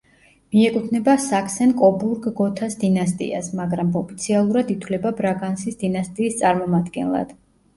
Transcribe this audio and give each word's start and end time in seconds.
მიეკუთვნება 0.53 1.13
საქსენ-კობურგ-გოთას 1.25 2.77
დინასტიას, 2.85 3.51
მაგრამ 3.61 3.93
ოფიციალურად 4.01 4.73
ითვლება 4.77 5.13
ბრაგანსის 5.21 5.81
დინასტიის 5.85 6.41
წარმომადგენლად. 6.43 7.39